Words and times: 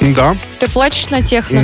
Да, 0.00 0.34
ты 0.58 0.68
плачешь 0.68 1.08
на 1.10 1.22
техно? 1.22 1.62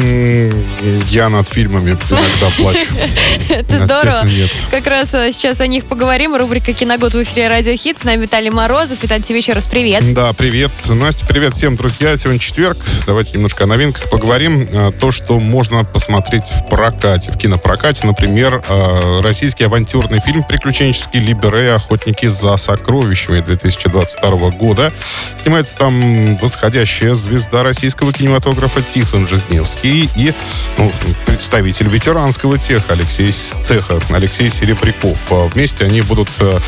я 1.09 1.29
над 1.29 1.49
фильмами 1.49 1.91
иногда 1.91 2.57
плачу. 2.57 2.95
Это 3.49 3.85
здорово. 3.85 4.27
Как 4.71 4.87
раз 4.87 5.15
э, 5.15 5.33
сейчас 5.33 5.61
о 5.61 5.67
них 5.67 5.87
поговорим. 5.87 6.37
Рубрика 6.37 6.73
«Киногод» 6.73 7.15
в 7.15 7.23
эфире 7.23 7.49
«Радио 7.49 7.75
Хит». 7.77 7.99
С 7.99 8.05
нами 8.05 8.23
Виталий 8.23 8.51
Морозов. 8.51 9.03
Виталий, 9.03 9.23
тебе 9.23 9.39
еще 9.39 9.55
раз 9.55 9.67
привет. 9.67 10.15
Да, 10.15 10.33
привет. 10.35 10.71
Настя, 10.89 11.27
привет 11.27 11.55
всем, 11.55 11.77
друзья. 11.77 12.17
Сегодня 12.17 12.39
четверг. 12.39 12.77
Давайте 13.07 13.33
немножко 13.35 13.65
о 13.65 13.67
новинках 13.67 14.11
поговорим. 14.11 14.69
А, 14.73 14.93
То, 14.93 15.11
что 15.11 15.41
можно 15.41 15.85
посмотреть 15.85 16.45
в 16.45 16.69
прокате, 16.69 17.33
в 17.33 17.39
кинопрокате. 17.39 18.07
Например, 18.07 18.63
а, 18.69 19.23
российский 19.23 19.65
авантюрный 19.65 20.21
фильм 20.21 20.43
«Приключенческий 20.43 21.21
Либере. 21.21 21.73
Охотники 21.73 22.27
за 22.27 22.57
сокровищами» 22.59 23.41
2022 23.41 24.51
года. 24.51 24.93
Снимается 25.39 25.77
там 25.79 26.37
восходящая 26.37 27.15
звезда 27.15 27.63
российского 27.63 28.13
кинематографа 28.27 28.83
Тихон 28.83 29.29
Жизневский 29.29 30.11
и 30.17 30.35
ну, 30.79 30.93
представитель 31.27 31.89
ветеранского 31.89 32.59
теха 32.59 32.95
Алексей 32.95 33.31
цеха 33.31 34.01
Алексей 34.11 34.51
Серебряков. 34.51 35.17
А 35.31 35.47
Вместе 35.47 35.85
они 35.85 36.01
будут 36.01 36.29
э, 36.41 36.59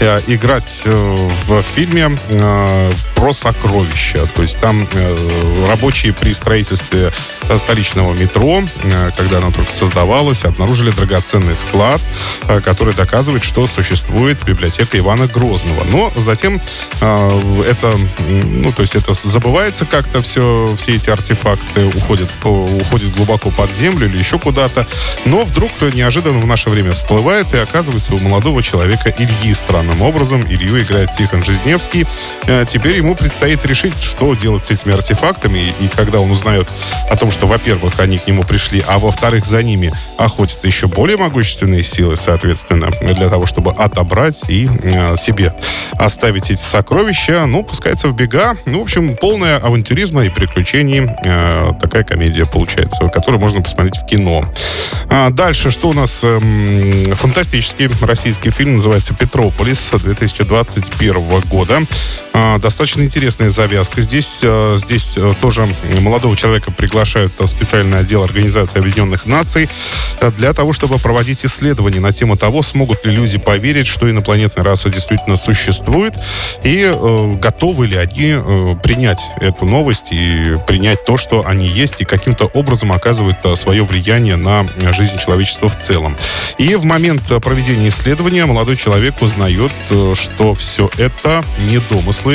э, 0.00 0.20
играть 0.26 0.82
э, 0.84 1.16
в 1.46 1.62
фильме 1.62 2.18
э, 2.28 2.90
про 3.14 3.32
сокровища. 3.32 4.26
То 4.34 4.42
есть 4.42 4.60
там 4.60 4.86
э, 4.92 5.66
рабочие 5.68 6.12
при 6.12 6.34
строительстве 6.34 7.10
э, 7.48 7.58
столичного 7.58 8.12
метро, 8.12 8.62
э, 8.82 9.10
когда 9.16 9.38
оно 9.38 9.52
только 9.52 9.72
создавалось, 9.72 10.44
обнаружили 10.44 10.90
драгоценный 10.90 11.56
склад, 11.56 12.02
э, 12.48 12.60
который 12.60 12.92
доказывает, 12.92 13.42
что 13.42 13.66
существует 13.66 14.44
библиотека 14.44 14.98
Ивана 14.98 15.28
Грозного. 15.28 15.84
Но 15.90 16.12
затем 16.16 16.60
э, 17.00 17.62
это, 17.70 17.94
ну, 18.28 18.70
то 18.72 18.82
есть 18.82 18.96
это 18.96 19.14
забывается 19.14 19.86
как-то 19.86 20.20
все, 20.20 20.68
все 20.76 20.96
эти 20.96 21.05
артефакты 21.10 21.86
уходят, 21.86 22.30
уходят 22.42 23.14
глубоко 23.16 23.50
под 23.50 23.70
землю 23.72 24.06
или 24.06 24.18
еще 24.18 24.38
куда-то. 24.38 24.86
Но 25.24 25.44
вдруг 25.44 25.70
неожиданно 25.94 26.40
в 26.40 26.46
наше 26.46 26.68
время 26.68 26.92
всплывает 26.92 27.52
и 27.54 27.58
оказывается 27.58 28.14
у 28.14 28.18
молодого 28.18 28.62
человека 28.62 29.14
Ильи 29.16 29.54
странным 29.54 30.02
образом. 30.02 30.42
Илью 30.42 30.80
играет 30.80 31.10
Тихон 31.16 31.42
Жизневский. 31.44 32.06
Э, 32.46 32.64
Теперь 32.66 32.96
ему 32.96 33.14
предстоит 33.14 33.64
решить, 33.64 33.94
что 34.02 34.34
делать 34.34 34.66
с 34.66 34.70
этими 34.70 34.92
артефактами. 34.92 35.72
И, 35.80 35.88
когда 35.88 36.20
он 36.20 36.30
узнает 36.30 36.68
о 37.10 37.16
том, 37.16 37.30
что, 37.30 37.46
во-первых, 37.46 37.98
они 38.00 38.18
к 38.18 38.26
нему 38.26 38.42
пришли, 38.42 38.82
а 38.86 38.98
во-вторых, 38.98 39.46
за 39.46 39.62
ними 39.62 39.92
охотятся 40.18 40.66
еще 40.66 40.86
более 40.86 41.16
могущественные 41.16 41.84
силы, 41.84 42.16
соответственно, 42.16 42.90
для 43.00 43.28
того, 43.28 43.46
чтобы 43.46 43.72
отобрать 43.72 44.44
и 44.48 44.68
э, 44.82 45.16
себе 45.16 45.54
оставить 45.92 46.50
эти 46.50 46.60
сокровища, 46.60 47.46
ну, 47.46 47.62
пускается 47.62 48.08
в 48.08 48.14
бега. 48.14 48.56
Ну, 48.66 48.80
в 48.80 48.82
общем, 48.82 49.16
полная 49.16 49.58
авантюризма 49.58 50.24
и 50.24 50.28
приключений. 50.28 50.95
Э, 51.00 51.72
такая 51.80 52.04
комедия 52.04 52.46
получается, 52.46 53.08
которую 53.08 53.40
можно 53.40 53.62
посмотреть 53.62 53.96
в 53.96 54.06
кино. 54.06 54.44
А 55.08 55.30
дальше, 55.30 55.70
что 55.70 55.88
у 55.88 55.92
нас? 55.92 56.20
Эм, 56.22 57.14
фантастический 57.14 57.88
российский 58.04 58.50
фильм 58.50 58.76
называется 58.76 59.14
«Петрополис» 59.14 59.90
2021 59.90 61.40
года. 61.48 61.82
А, 62.38 62.58
достаточно 62.58 63.00
интересная 63.00 63.48
завязка. 63.48 64.02
Здесь, 64.02 64.40
э, 64.42 64.74
здесь 64.76 65.14
э, 65.16 65.32
тоже 65.40 65.66
молодого 66.02 66.36
человека 66.36 66.70
приглашают 66.70 67.32
в 67.38 67.46
специальный 67.46 68.00
отдел 68.00 68.22
Организации 68.22 68.78
Объединенных 68.78 69.24
Наций 69.24 69.70
э, 70.20 70.30
для 70.32 70.52
того, 70.52 70.74
чтобы 70.74 70.98
проводить 70.98 71.46
исследования 71.46 71.98
на 71.98 72.12
тему 72.12 72.36
того, 72.36 72.62
смогут 72.62 73.06
ли 73.06 73.12
люди 73.12 73.38
поверить, 73.38 73.86
что 73.86 74.10
инопланетная 74.10 74.66
раса 74.66 74.90
действительно 74.90 75.38
существует, 75.38 76.12
и 76.62 76.92
готовы 77.40 77.86
ли 77.86 77.96
они 77.96 78.36
принять 78.82 79.20
эту 79.40 79.64
новость 79.64 80.08
и 80.10 80.58
принять 80.66 81.06
то, 81.06 81.16
что 81.16 81.46
они 81.46 81.66
есть, 81.66 82.02
и 82.02 82.04
каким-то 82.04 82.46
образом 82.46 82.92
оказывают 82.92 83.38
свое 83.54 83.82
влияние 83.84 84.36
на 84.36 84.66
жизнь 84.92 85.16
человечества 85.18 85.68
в 85.68 85.76
целом. 85.78 86.16
И 86.58 86.74
в 86.74 86.84
момент 86.84 87.22
проведения 87.42 87.88
исследования 87.88 88.44
молодой 88.44 88.76
человек 88.76 89.22
узнает, 89.22 89.72
что 90.14 90.54
все 90.54 90.90
это 90.98 91.42
не 91.68 91.78
домыслы, 91.78 92.25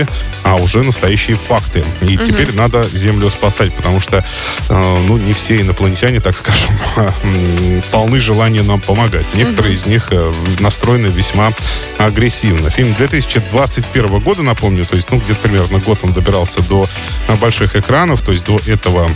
а 0.43 0.55
уже 0.55 0.83
настоящие 0.83 1.35
факты. 1.37 1.83
И 2.01 2.17
теперь 2.17 2.55
надо 2.55 2.83
Землю 2.83 3.29
спасать, 3.29 3.73
потому 3.73 3.99
что, 3.99 4.23
э, 4.69 4.97
ну, 5.07 5.17
не 5.17 5.33
все 5.33 5.61
инопланетяне, 5.61 6.19
так 6.19 6.35
скажем, 6.35 6.75
м, 7.23 7.81
полны 7.91 8.19
желания 8.19 8.63
нам 8.63 8.79
помогать. 8.79 9.25
Некоторые 9.33 9.75
из 9.75 9.85
них 9.85 10.07
э, 10.11 10.33
настроены 10.59 11.07
весьма 11.07 11.51
агрессивно. 11.97 12.69
Фильм 12.69 12.93
2021 12.95 14.19
года, 14.19 14.41
напомню, 14.41 14.85
то 14.85 14.95
есть, 14.95 15.09
ну, 15.11 15.19
где-то 15.19 15.39
примерно 15.39 15.79
год 15.79 15.99
он 16.03 16.13
добирался 16.13 16.61
до 16.63 16.85
э, 17.27 17.35
больших 17.35 17.75
экранов, 17.75 18.21
то 18.21 18.31
есть 18.31 18.45
до 18.45 18.59
этого 18.67 19.09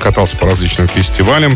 катался 0.00 0.36
по 0.36 0.46
различным 0.46 0.88
фестивалям. 0.88 1.52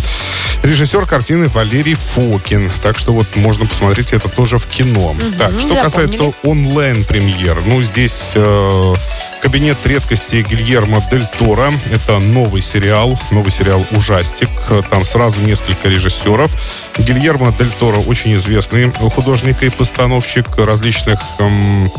Режиссер 0.62 1.06
картины 1.06 1.48
Валерий 1.48 1.94
Фокин. 1.94 2.70
Так 2.82 2.98
что 2.98 3.12
вот 3.12 3.26
можно 3.36 3.66
посмотреть 3.66 4.12
это 4.12 4.28
тоже 4.28 4.58
в 4.58 4.66
кино. 4.66 5.14
Так, 5.38 5.50
что 5.50 5.60
запомнили. 5.60 5.82
касается 5.82 6.32
онлайн-премьер. 6.42 7.62
Ну, 7.66 7.82
здесь 7.82 8.32
э, 8.34 8.94
«Кабинет 9.42 9.78
редкости» 9.84 10.44
Гильермо 10.48 11.02
Дель 11.10 11.26
Торо. 11.38 11.72
Это 11.92 12.18
новый 12.18 12.62
сериал, 12.62 13.18
новый 13.30 13.50
сериал 13.50 13.84
«Ужастик». 13.92 14.48
Там 14.90 15.04
сразу 15.04 15.40
несколько 15.40 15.88
режиссеров. 15.88 16.50
Гильермо 16.98 17.54
Дель 17.58 17.72
Торо 17.78 17.98
очень 17.98 18.34
известный 18.36 18.92
художник 18.92 19.62
и 19.62 19.70
постановщик 19.70 20.46
различных 20.56 21.20
эм, 21.38 21.90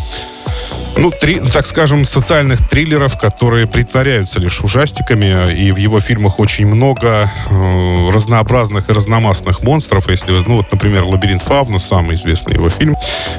ну, 0.99 1.11
три, 1.11 1.39
так 1.39 1.65
скажем, 1.65 2.03
социальных 2.05 2.67
триллеров, 2.67 3.17
которые 3.17 3.67
притворяются 3.67 4.39
лишь 4.39 4.61
ужастиками, 4.61 5.53
и 5.53 5.71
в 5.71 5.77
его 5.77 5.99
фильмах 5.99 6.39
очень 6.39 6.67
много 6.67 7.31
э, 7.49 8.09
разнообразных 8.11 8.89
и 8.89 8.93
разномастных 8.93 9.61
монстров. 9.63 10.09
Если 10.09 10.31
ну, 10.31 10.57
вот, 10.57 10.71
например, 10.71 11.05
«Лабиринт 11.05 11.41
Фавна», 11.41 11.79
самый 11.79 12.15
известный 12.15 12.55
его 12.55 12.69
фильм, 12.69 12.95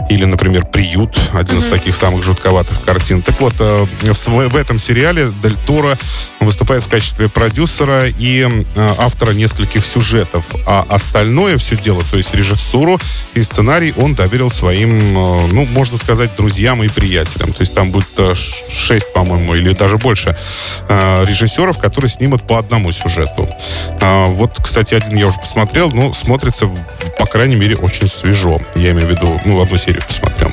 или, 0.08 0.24
например, 0.24 0.66
«Приют», 0.66 1.18
один 1.32 1.58
из 1.58 1.66
таких 1.66 1.96
самых 1.96 2.24
жутковатых 2.24 2.82
картин. 2.82 3.22
Так 3.22 3.38
вот, 3.40 3.54
э, 3.58 3.86
в, 4.00 4.14
св- 4.14 4.52
в 4.52 4.56
этом 4.56 4.78
сериале 4.78 5.28
Дель 5.42 5.56
Торо 5.66 5.98
выступает 6.40 6.82
в 6.82 6.88
качестве 6.88 7.28
продюсера 7.28 8.04
и 8.06 8.48
э, 8.48 8.88
автора 8.98 9.32
нескольких 9.32 9.84
сюжетов, 9.84 10.44
а 10.66 10.86
остальное 10.88 11.58
все 11.58 11.76
дело, 11.76 12.02
то 12.10 12.16
есть 12.16 12.34
режиссуру 12.34 12.98
и 13.34 13.42
сценарий 13.42 13.92
он 13.96 14.14
доверил 14.14 14.48
своим, 14.48 14.98
э, 14.98 15.46
ну, 15.52 15.66
можно 15.66 15.98
сказать, 15.98 16.34
друзьям 16.36 16.82
и 16.82 16.88
приятелям. 16.88 17.49
То 17.52 17.60
есть 17.62 17.74
там 17.74 17.90
будет 17.90 18.08
э, 18.18 18.34
шесть, 18.34 19.12
по-моему, 19.12 19.54
или 19.54 19.72
даже 19.72 19.98
больше 19.98 20.36
э, 20.88 21.24
режиссеров, 21.26 21.78
которые 21.78 22.10
снимут 22.10 22.46
по 22.46 22.58
одному 22.58 22.92
сюжету. 22.92 23.48
А, 24.00 24.26
Вот, 24.26 24.58
кстати, 24.62 24.94
один 24.94 25.16
я 25.16 25.26
уже 25.26 25.38
посмотрел, 25.38 25.90
ну, 25.90 26.12
смотрится, 26.12 26.66
по 27.18 27.26
крайней 27.26 27.56
мере, 27.56 27.76
очень 27.76 28.08
свежо. 28.08 28.60
Я 28.76 28.90
имею 28.92 29.08
в 29.08 29.10
виду, 29.10 29.40
ну, 29.44 29.60
одну 29.60 29.76
серию 29.76 30.02
посмотрел. 30.06 30.52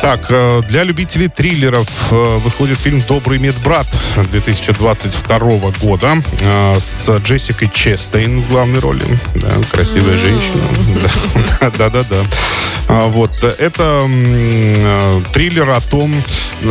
Так, 0.00 0.26
э, 0.30 0.62
для 0.68 0.82
любителей 0.84 1.28
триллеров 1.28 1.88
выходит 2.10 2.78
фильм 2.78 3.02
«Добрый 3.08 3.38
медбрат» 3.38 3.86
2022 4.16 5.38
года 5.80 6.16
с 6.78 7.08
Джессикой 7.18 7.70
Честейн 7.72 8.40
в 8.40 8.48
главной 8.48 8.80
роли. 8.80 9.02
Да, 9.34 9.50
красивая 9.70 10.16
женщина. 10.18 10.62
Да, 11.60 11.70
Да-да-да. 11.90 12.22
А, 12.88 13.08
Вот. 13.08 13.30
Это 13.42 14.02
триллер 15.24 15.70
о 15.70 15.80
том, 15.80 16.14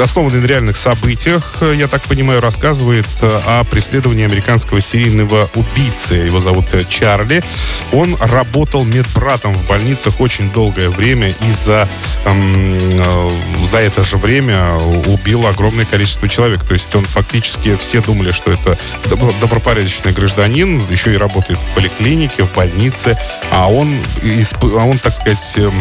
основанный 0.02 0.40
на 0.40 0.46
реальных 0.46 0.78
событиях, 0.78 1.56
э, 1.62 1.76
я 1.78 1.88
так 1.88 2.02
понимаю, 2.04 2.42
рассказывает 2.42 3.08
э, 3.22 3.42
о 3.46 3.64
преследовании 3.64 4.26
американского 4.26 4.82
серийного 4.82 5.50
убийцы. 5.56 6.16
Его 6.16 6.42
зовут 6.42 6.74
э, 6.74 6.84
Чарли. 6.88 7.44
Он 7.92 8.16
работал 8.20 8.84
медбратом 8.84 9.54
в 9.54 9.68
больницах 9.68 10.20
очень 10.20 10.52
долгое 10.52 10.90
время 10.90 11.30
и 11.30 11.52
за, 11.52 11.88
э, 12.26 13.30
за 13.64 13.78
это 13.80 14.04
же 14.04 14.18
время 14.18 14.74
убил 15.08 15.46
огромное 15.48 15.86
количество 15.86 16.28
человек. 16.28 16.64
То 16.64 16.74
есть 16.74 16.94
он 16.96 17.06
фактически, 17.06 17.76
все 17.76 18.02
думали, 18.02 18.32
что 18.32 18.52
это 18.52 18.78
добро- 19.10 19.34
добропорядочный 19.42 20.12
гражданин, 20.12 20.82
еще 20.90 21.14
и 21.14 21.18
работает 21.18 21.60
в 21.60 21.76
поликлинике, 21.76 22.44
в 22.44 22.54
больнице, 22.54 23.18
а 23.52 23.70
он, 23.70 23.98
а 24.62 24.86
он 24.86 24.98
так 24.98 25.14
сказать, 25.16 25.54
эм, 25.58 25.74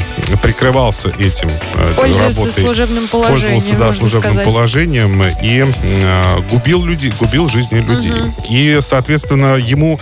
прикрывался 0.43 1.09
этим. 1.19 1.49
Пользуется 1.97 2.43
работой. 2.43 2.62
Служебным 2.63 3.09
Пользовался, 3.09 3.47
положением, 3.47 3.79
да, 3.79 3.85
можно 3.87 3.99
служебным 3.99 4.33
сказать. 4.33 4.45
положением 4.47 5.23
и 5.43 5.65
э, 5.83 6.41
губил 6.51 6.85
людей, 6.85 7.13
губил 7.19 7.49
жизни 7.49 7.81
людей. 7.81 8.13
И, 8.51 8.79
соответственно, 8.81 9.57
ему 9.57 9.99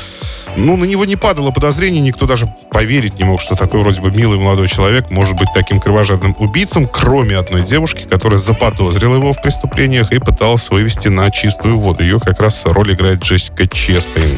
ну, 0.57 0.77
на 0.77 0.85
него 0.85 1.05
не 1.05 1.17
падало 1.17 1.51
подозрений, 1.51 2.01
никто 2.01 2.27
даже 2.27 2.53
поверить 2.71 3.19
не 3.19 3.25
мог, 3.25 3.41
что 3.41 3.55
такой 3.55 3.81
вроде 3.81 4.01
бы 4.01 4.11
милый 4.11 4.39
молодой 4.39 4.69
человек 4.69 5.11
может 5.11 5.37
быть 5.37 5.49
таким 5.55 5.81
кровожадным 5.81 6.35
убийцем, 6.39 6.89
кроме 6.89 7.37
одной 7.37 7.63
девушки, 7.63 8.07
которая 8.09 8.39
заподозрила 8.39 9.17
его 9.17 9.33
в 9.33 9.41
преступлениях 9.41 10.13
и 10.13 10.19
пыталась 10.19 10.69
вывести 10.71 11.09
на 11.09 11.31
чистую 11.31 11.79
воду. 11.79 12.03
Ее 12.03 12.19
как 12.19 12.41
раз 12.41 12.65
роль 12.65 12.93
играет 12.95 13.23
Джессика 13.23 13.67
Честейн. 13.69 14.37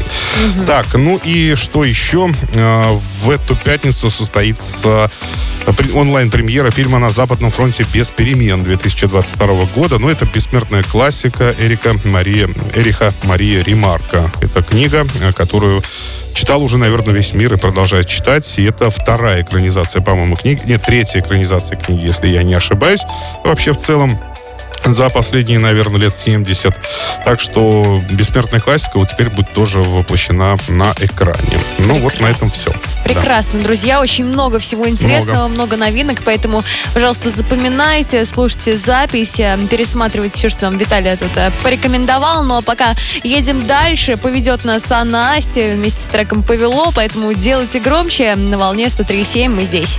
Так, 0.67 0.87
ну 0.95 1.19
и 1.25 1.55
что 1.55 1.85
еще? 1.85 2.31
Э, 2.55 2.83
В 3.23 3.31
эту 3.31 3.57
пятницу 3.57 4.11
состоится 4.11 5.11
онлайн-премьера 5.95 6.71
фильма 6.71 6.99
«На 6.99 7.11
Западном 7.11 7.51
фронте 7.51 7.87
без 7.93 8.11
перемен» 8.15 8.63
2022 8.63 9.67
года. 9.75 9.99
Ну, 9.99 10.09
это 10.09 10.27
бессмертная 10.27 10.83
классика 10.83 11.55
Эрика 11.59 11.95
Мария, 12.05 12.49
Эриха 12.75 13.13
Мария 13.25 13.63
Ремарка. 13.63 14.31
Это 14.41 14.63
книга, 14.63 15.07
э, 15.21 15.33
которую 15.33 15.83
читал 16.35 16.63
уже, 16.63 16.79
наверное, 16.79 17.15
весь 17.15 17.35
мир 17.35 17.55
и 17.55 17.59
продолжает 17.59 18.07
читать. 18.07 18.59
И 18.59 18.65
это 18.65 18.91
вторая 18.91 19.43
экранизация, 19.43 20.03
по-моему, 20.03 20.37
книги. 20.37 20.63
Нет, 20.67 20.83
третья 20.87 21.21
экранизация 21.21 21.77
книги, 21.77 22.03
если 22.03 22.29
я 22.29 22.43
не 22.43 22.55
ошибаюсь. 22.55 23.03
Вообще, 23.45 23.73
в 23.73 23.79
целом, 23.79 24.11
за 24.85 25.09
последние, 25.09 25.59
наверное, 25.59 26.01
лет 26.01 26.15
70. 26.15 26.75
Так 27.25 27.41
что 27.41 28.03
бессмертная 28.11 28.61
классика 28.61 28.99
вот 28.99 29.09
теперь 29.09 29.31
будет 29.31 29.53
тоже 29.53 29.81
воплощена 29.81 30.57
на 30.69 30.93
экране. 31.01 31.59
Ну, 31.79 31.99
вот 31.99 32.21
на 32.21 32.27
этом 32.27 32.51
все. 32.51 32.73
Прекрасно, 33.05 33.61
друзья. 33.61 34.01
Очень 34.01 34.25
много 34.25 34.59
всего 34.59 34.89
интересного, 34.89 35.49
много. 35.49 35.77
новинок, 35.77 36.23
поэтому, 36.25 36.63
пожалуйста, 36.95 37.31
запоминайте, 37.31 38.25
слушайте 38.25 38.77
запись, 38.77 39.39
э, 39.41 39.59
пересматривайте 39.71 40.37
все, 40.37 40.49
что 40.49 40.67
нам 40.67 40.79
Виталий 40.79 41.17
тут 41.17 41.37
э, 41.37 41.51
порекомендовал. 41.63 42.45
Ну 42.45 42.57
а 42.59 42.63
пока 42.63 42.95
едем 43.23 43.67
дальше, 43.67 44.17
поведет 44.17 44.65
нас 44.65 44.91
Анна 44.91 45.35
Асти 45.35 45.73
вместе 45.73 46.01
с 46.01 46.07
треком 46.07 46.43
«Повело», 46.43 46.93
поэтому 46.95 47.33
делайте 47.35 47.81
громче. 47.81 48.35
На 48.37 48.59
волне 48.59 48.87
103.7 48.87 49.49
мы 49.49 49.65
здесь. 49.65 49.99